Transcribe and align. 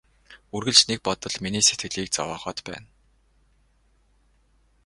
Үргэлж 0.55 0.79
нэг 0.89 0.99
бодол 1.07 1.35
миний 1.43 1.63
сэтгэлийг 1.67 2.09
зовоогоод 2.15 2.59
байна. 2.67 2.87